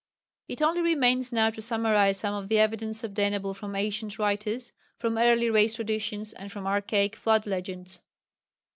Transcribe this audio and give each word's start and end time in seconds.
_It 0.47 0.63
only 0.63 0.81
remains 0.81 1.31
now 1.31 1.51
to 1.51 1.61
summarize 1.61 2.17
some 2.19 2.33
of 2.33 2.47
the 2.49 2.57
evidence 2.57 3.03
obtainable 3.03 3.53
from 3.53 3.75
ancient 3.75 4.17
writers, 4.17 4.73
from 4.97 5.15
early 5.15 5.47
race 5.51 5.75
traditions, 5.75 6.33
and 6.33 6.51
from 6.51 6.65
archaic 6.65 7.15
flood 7.15 7.45
legends. 7.45 7.99